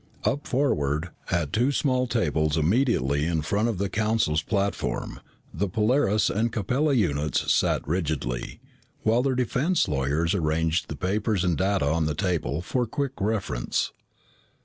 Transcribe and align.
Up 0.23 0.47
forward, 0.47 1.09
at 1.29 1.53
two 1.53 1.71
small 1.71 2.07
tables 2.07 2.57
immediately 2.57 3.27
in 3.27 3.43
front 3.43 3.69
of 3.69 3.77
the 3.77 3.87
Council's 3.87 4.41
platform, 4.41 5.19
the 5.53 5.69
Polaris 5.69 6.27
and 6.31 6.51
Capella 6.51 6.93
units 6.95 7.53
sat 7.53 7.87
rigidly, 7.87 8.59
while 9.03 9.21
their 9.21 9.35
defense 9.35 9.87
lawyers 9.87 10.33
arranged 10.33 10.87
papers 10.99 11.43
and 11.43 11.55
data 11.55 11.85
on 11.85 12.07
the 12.07 12.15
table 12.15 12.63
for 12.63 12.87
quick 12.87 13.11
reference. 13.21 13.91